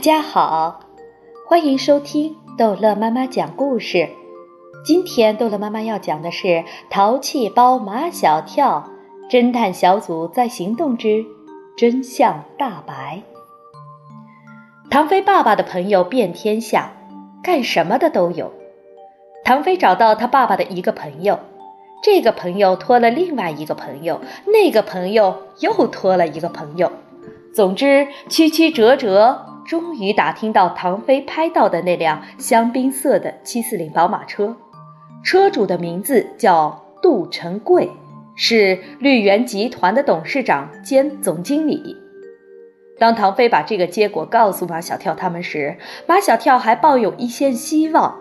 [0.00, 0.80] 家好，
[1.46, 4.08] 欢迎收听逗乐妈妈讲故事。
[4.82, 6.46] 今天逗乐妈妈要讲的是
[6.88, 8.90] 《淘气包马小跳》
[9.30, 11.26] 侦探小组在行动之
[11.76, 13.22] 真相大白。
[14.88, 16.92] 唐飞爸爸的朋友遍天下，
[17.42, 18.54] 干什么的都有。
[19.44, 21.40] 唐飞找到他爸爸的一个朋友，
[22.02, 26.90] 这个朋友托了另外一个朋友，那个朋友又托了一个朋友。
[27.52, 34.56] 总之，曲曲折折，终于打听到唐飞拍到的那辆香槟色的七四零宝马车，
[35.22, 37.88] 车主的名字叫杜成贵，
[38.34, 41.96] 是绿源集团的董事长兼总经理。
[42.98, 48.20] 当唐飞把这个结果告诉马小跳他们时，马小跳还抱有一线希望：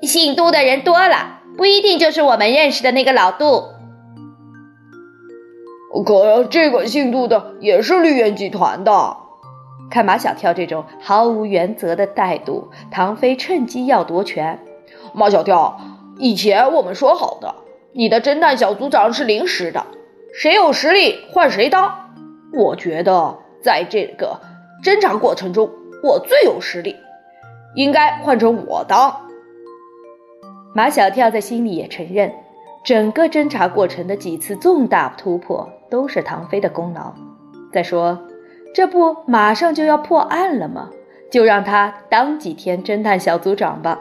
[0.00, 3.64] 姓杜的人多了，不一定就是我们认识的那个老杜。
[6.06, 9.19] 可这个姓杜的也是绿源集团的。
[9.90, 14.60] 看马小跳这种毫无原则的态度，唐飞趁机要夺权。
[15.12, 15.80] 马小跳，
[16.18, 17.54] 以前我们说好的，
[17.92, 19.84] 你的侦探小组长是临时的，
[20.32, 21.92] 谁有实力换谁当。
[22.52, 24.40] 我觉得在这个
[24.84, 25.70] 侦查过程中，
[26.02, 26.96] 我最有实力，
[27.74, 29.28] 应该换成我当。
[30.72, 32.32] 马小跳在心里也承认。
[32.82, 37.12] 整个侦查过程的几次重大突破都是唐飞的功劳。
[37.70, 38.18] 再说，
[38.74, 40.90] 这不马上就要破案了吗？
[41.30, 44.00] 就让他当几天侦探小组长吧。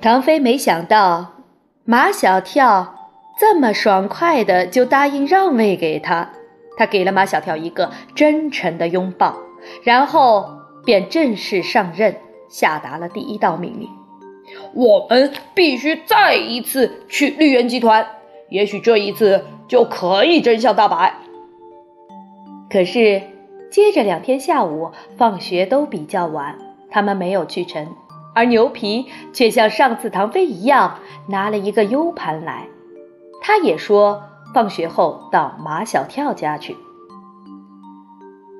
[0.00, 1.34] 唐飞没想到
[1.84, 2.94] 马小跳
[3.40, 6.30] 这么爽快的就答应让位给他，
[6.76, 9.36] 他给了马小跳一个真诚的拥抱，
[9.82, 10.50] 然后
[10.84, 12.16] 便正式上任，
[12.48, 13.88] 下达了第一道命令。
[14.74, 18.06] 我们必须再一次去绿源集团，
[18.50, 21.14] 也许这一次就可以真相大白。
[22.70, 23.22] 可是，
[23.70, 26.58] 接着两天下午放学都比较晚，
[26.90, 27.88] 他们没有去成，
[28.34, 30.98] 而牛皮却像上次唐飞一样
[31.28, 32.66] 拿了一个 U 盘来，
[33.40, 34.22] 他也说
[34.54, 36.76] 放学后到马小跳家去。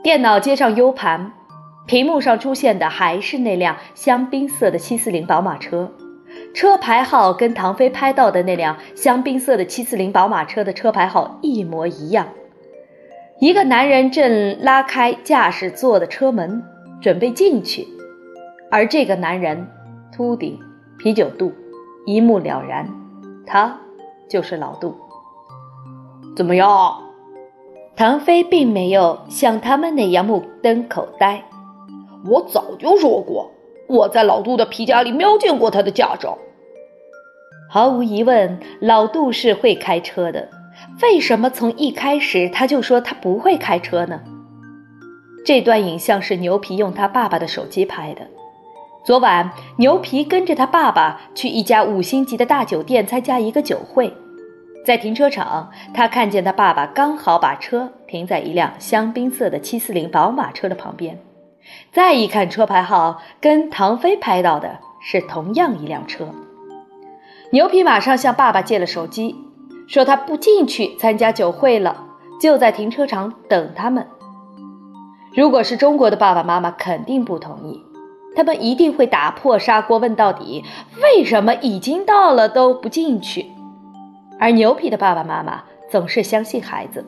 [0.03, 1.33] 电脑接上 U 盘。
[1.87, 5.91] 屏幕上出现的还是那辆香槟色的七四零宝马车，
[6.53, 12.29] 车牌号跟唐飞拍到的那辆香槟色的七四零宝马车的车牌号一模一样。
[13.41, 16.61] 一个男人正拉开驾驶座的车门，
[17.01, 17.87] 准备进去，
[18.69, 19.65] 而这个男人
[20.13, 20.59] 秃顶、
[20.99, 21.53] 啤酒肚，
[22.05, 22.89] 一目了然，
[23.47, 23.79] 他
[24.29, 24.93] 就是老杜。
[26.37, 26.69] 怎么样？
[27.95, 31.45] 唐飞并没有像他们那样目瞪口呆。
[32.29, 33.53] 我早就说过，
[33.87, 36.37] 我在老杜的皮夹里瞄见过他的驾照。
[37.71, 40.49] 毫无疑问，老杜是会开车的。
[41.01, 44.21] 为什么从一开始他就说他不会开车呢？
[45.45, 48.23] 这段影像是牛皮用他爸爸的手机拍的。
[49.05, 54.13] 昨晚，牛皮跟着他爸爸去一家五星级的大酒店参加一个酒会，
[54.85, 61.19] 在停车场，他看见他爸爸刚好把车停在一辆香槟色的七四零宝马车的旁边。
[61.93, 66.29] 再一看车牌号，跟唐飞拍到的是同样一辆车。
[67.53, 69.35] 牛皮马上向爸爸借了手机，
[69.89, 72.05] 说他不进去参加酒会了，
[72.41, 74.07] 就在停车场等他们。
[75.35, 77.83] 如果是中国的爸爸妈妈，肯定不同意，
[78.37, 80.63] 他们一定会打破砂锅问到底：
[81.03, 83.47] 为什么已经到了都不进去？
[84.39, 87.05] 而牛皮的爸爸妈妈总是相信孩子，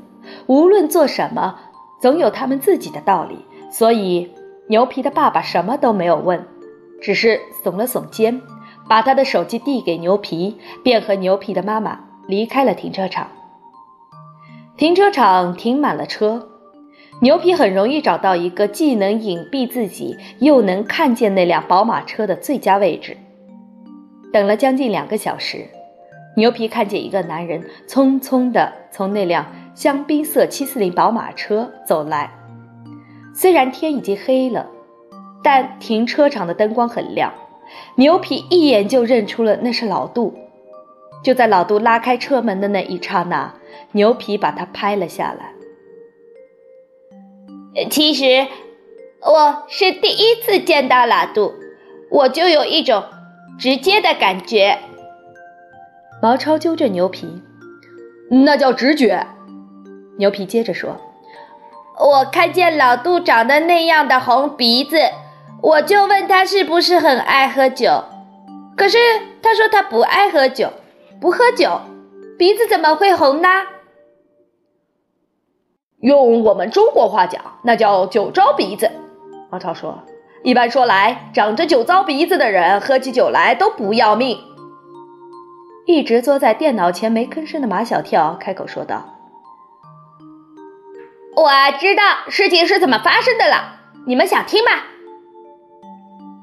[0.46, 1.56] 无论做什么，
[2.00, 4.30] 总有他们自己的道理，所以。
[4.68, 6.46] 牛皮的爸爸什么都没有问，
[7.02, 8.40] 只是耸了耸肩，
[8.88, 11.98] 把他的手机递给牛皮，便和牛皮的妈妈
[12.30, 13.28] 离开了停车场。
[14.76, 16.48] 停车场停满了车，
[17.20, 23.16] 牛皮很容易找到一个既能隐蔽自己，又能看见那辆宝马车的最佳位置。
[24.32, 25.66] 等了将近两个小时，
[26.36, 32.30] 牛皮看见一个男人匆匆地从那辆香槟色七四零宝马车走来。
[33.34, 34.66] 虽然天已经黑了，
[35.42, 37.32] 但停车场的灯光很亮，
[37.96, 40.34] 牛皮一眼就认出了那是老杜。
[41.22, 43.54] 就在老杜拉开车门的那一刹那，
[43.92, 45.52] 牛皮把他拍了下来。
[47.90, 48.46] 其实
[49.20, 51.54] 我是第一次见到老杜，
[52.10, 53.04] 我就有一种
[53.58, 54.78] 直接的感觉。
[56.22, 57.42] 毛超揪着牛皮
[58.30, 59.26] ：“那叫直觉。”
[60.18, 60.96] 牛皮接着说。
[61.98, 64.98] 我看见老杜长得那样的红鼻子，
[65.60, 68.04] 我就问他是不是很爱喝酒。
[68.74, 68.96] 可是
[69.42, 70.72] 他说他不爱喝酒，
[71.20, 71.80] 不喝酒，
[72.38, 73.48] 鼻子怎么会红呢？
[76.00, 78.90] 用我们中国话讲，那叫酒糟鼻子。
[79.50, 79.98] 王超说
[80.42, 84.38] ：“一般说来，长着酒糟鼻子的人喝起酒来都不要命。”
[85.86, 89.18] 一直坐在电脑前没吭声的马小跳开口说道
[91.36, 94.70] ：“我知道事情是怎么发生的了，你们想听吗？”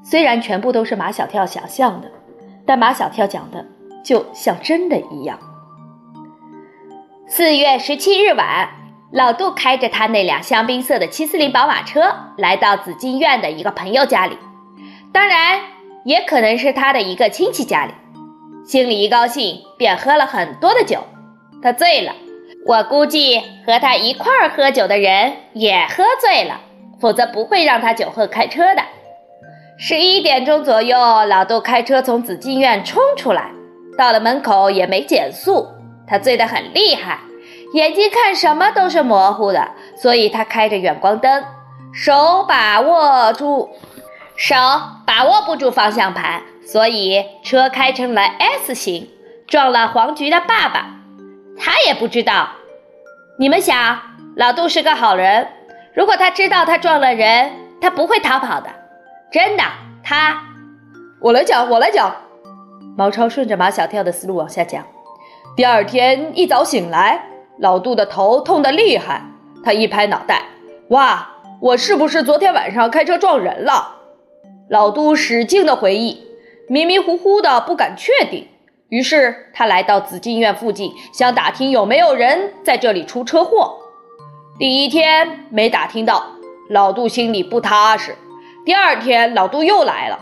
[0.04, 2.12] 虽然全部都是马小跳想象的，
[2.64, 3.66] 但马小跳讲的
[4.04, 5.38] 就像真的一样。
[7.26, 8.68] 四月十七日晚，
[9.12, 14.36] 老杜开着他那辆香槟色的七四零宝马车，来到紫金院的一个朋友家里，
[15.12, 15.60] 当然
[16.04, 17.92] 也可能是他的一个亲戚家里。
[18.64, 21.04] 心里一高兴，便喝了很多的酒。
[21.62, 22.12] 他醉了，
[22.66, 26.60] 我估计和他一块儿喝酒的人也喝醉了，
[27.00, 28.82] 否则不会让他酒后开车的。
[29.78, 33.50] 十一点钟左右，老杜开车从紫金院冲出来，
[33.98, 35.66] 到了门口也没减速。
[36.06, 37.18] 他醉得很厉害，
[37.74, 41.44] 眼睛看什么都是模糊的，所以他开着远光灯，
[41.92, 43.68] 手把握住，
[44.36, 44.54] 手
[45.04, 49.10] 把握不住方向盘，所以车开成了 S 型，
[49.46, 50.86] 撞了黄菊的爸爸。
[51.58, 52.48] 他也不知道。
[53.38, 54.00] 你们想，
[54.36, 55.48] 老杜是个好人，
[55.92, 57.52] 如果他知道他撞了人，
[57.82, 58.70] 他不会逃跑的。
[59.30, 59.62] 真的，
[60.02, 60.42] 他，
[61.20, 62.16] 我来讲，我来讲。
[62.96, 64.84] 毛超顺着马小跳的思路往下讲。
[65.56, 67.20] 第二天一早醒来，
[67.58, 69.22] 老杜的头痛得厉害。
[69.64, 70.44] 他一拍脑袋，
[70.90, 71.28] 哇，
[71.60, 73.96] 我是不是昨天晚上开车撞人了？
[74.70, 76.24] 老杜使劲的回忆，
[76.68, 78.46] 迷迷糊糊的不敢确定。
[78.88, 83.76] 于是他来到紫禁院附近，想打听有没有人在这里出车祸。
[84.58, 86.24] 第一天没打听到，
[86.70, 88.14] 老杜心里不踏实。
[88.64, 90.18] 第二天，老杜又来了。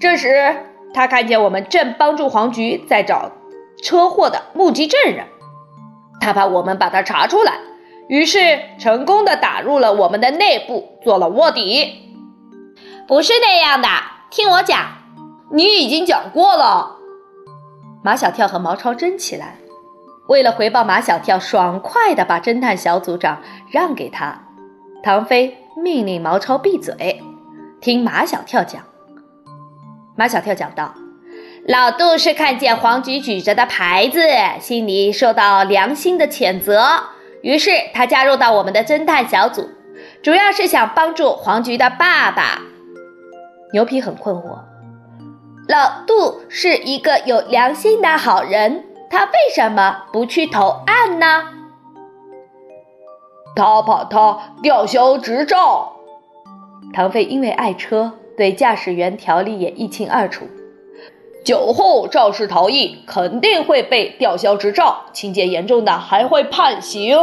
[0.00, 0.56] 这时
[0.92, 3.32] 他看见我们正帮助黄菊在找。
[3.82, 5.24] 车祸的目击证人，
[6.20, 7.54] 他怕我们把他查出来，
[8.08, 12.12] 于是成功的打入了我们的内部，做了卧底。
[13.08, 13.88] 不是那样的，
[14.28, 14.84] 听我讲，
[15.50, 16.96] 你已经讲过了。
[18.04, 19.56] 马小跳和毛超争起来，
[20.28, 23.40] 为了回报马小跳，爽快的把侦探小组长
[23.70, 24.42] 让给他。
[25.02, 27.22] 唐飞命令毛超闭嘴，
[27.80, 28.82] 听马小跳讲。
[30.20, 30.92] 马小跳讲道。
[31.66, 34.20] 老杜是看见黄菊举着的牌子，
[34.60, 36.84] 心里受到良心的谴责，
[37.40, 39.70] 于是他加入到我们的侦探小组，
[40.22, 42.60] 主要是想帮助黄菊的爸爸。
[43.72, 44.58] 牛皮很困惑，
[45.66, 51.44] 老杜是一个有良心的好人，他为什么不去投案呢？
[53.56, 55.96] 他怕他吊销执照。
[56.92, 60.46] 唐飞因为爱车，对驾驶员条例也一清二楚。
[61.44, 67.18] 酒后肇事逃逸，肯定会被吊销执照，情节严重的还会判刑。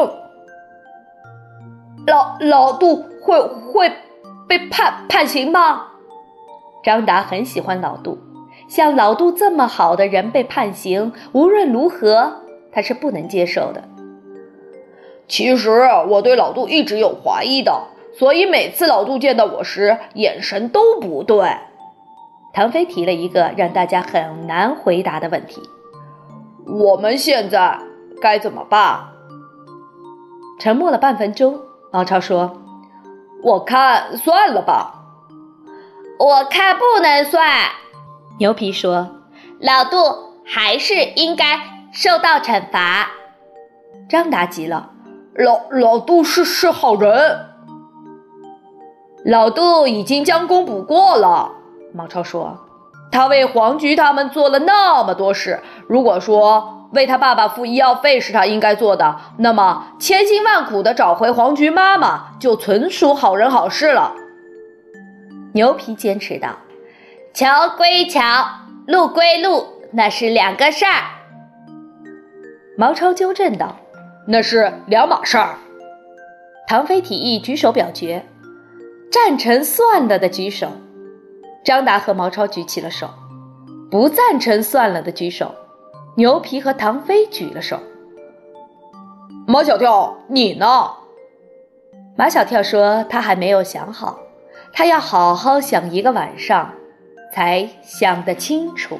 [2.05, 3.91] 老老杜会会
[4.47, 5.87] 被判判刑吗？
[6.83, 8.19] 张达很喜欢老杜，
[8.69, 13.83] 像老杜这么好的人被判刑，无论如何他是不能接受的。
[15.27, 17.87] 其实我对老杜一直有怀疑的，
[18.17, 21.55] 所以每次老杜见到我时，眼神都不对。
[22.53, 25.61] 唐飞提了一个让大家很难回答的问题
[26.65, 27.79] ：“我们现在
[28.19, 29.09] 该怎么办？”
[30.59, 31.59] 沉默了半分钟，
[31.91, 32.59] 毛超说
[33.43, 34.95] ：“我看算了吧。
[36.17, 37.45] ”“我看不能算。”
[38.39, 39.07] 牛皮说
[39.61, 39.97] ：“老杜
[40.43, 41.59] 还是应该
[41.91, 43.11] 受到惩罚。”
[44.09, 44.89] 张达急了
[45.37, 47.46] ：“老老杜是是好人，
[49.27, 51.51] 老杜已经将功补过了。”
[51.93, 52.57] 毛超说
[53.11, 64.13] ：“他为黄菊他们做了那么多事，如果说为他爸爸付医药费是他应该做的，那么千辛万苦的找回黄菊妈妈就纯属好人好事了。”
[65.53, 66.49] 牛皮坚持道
[67.33, 68.21] ：“桥归桥，
[68.85, 71.03] 路归路，那是两个事儿。”
[72.77, 73.75] 毛超纠正道
[74.27, 75.55] ：“那是两码事儿。”
[76.67, 78.23] 唐飞提议举手表决，
[79.09, 80.67] 赞成算了的举手。
[81.63, 83.09] 张达和毛超举起了手，
[83.91, 85.53] 不赞成算了的举手，
[86.15, 87.79] 牛皮和唐飞举了手。
[89.45, 90.91] 马小跳，你呢？
[92.17, 94.17] 马小跳说他还没有想好，
[94.73, 96.73] 他要好好想一个晚上，
[97.33, 98.99] 才想得清楚。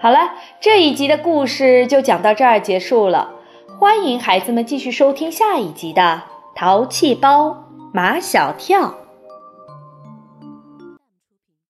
[0.00, 0.18] 好了，
[0.60, 3.30] 这一集的故事就讲到这儿结束了，
[3.78, 6.22] 欢迎孩子们继续收听下一集的
[6.58, 8.88] 《淘气包马小跳》。